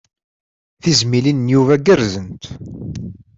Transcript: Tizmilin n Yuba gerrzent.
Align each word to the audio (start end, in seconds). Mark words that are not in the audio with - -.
Tizmilin 0.83 1.39
n 1.45 1.51
Yuba 1.53 1.75
gerrzent. 1.85 2.43